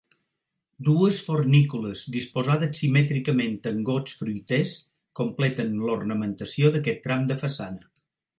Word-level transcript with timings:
Dues 0.85 1.17
fornícules 1.25 2.01
disposades 2.15 2.79
simètricament 2.83 3.59
amb 3.73 3.85
gots 3.91 4.17
fruiters 4.23 4.73
completen 5.21 5.77
l'ornamentació 5.85 6.73
d'aquest 6.79 7.05
tram 7.07 7.31
de 7.35 7.39
façana. 7.45 7.89